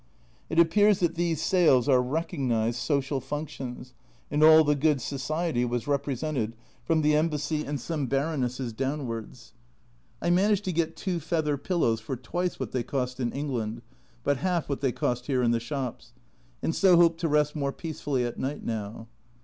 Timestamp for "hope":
16.97-17.19